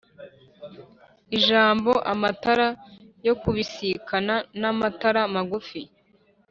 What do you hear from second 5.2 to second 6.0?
magufi